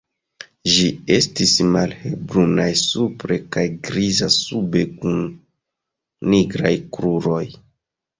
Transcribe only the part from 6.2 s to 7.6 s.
nigraj kruroj.